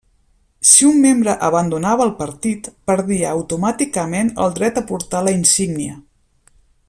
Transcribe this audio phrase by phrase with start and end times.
[0.69, 6.01] Si un membre abandonava el Partit, perdia automàticament el dret a portar la insígnia.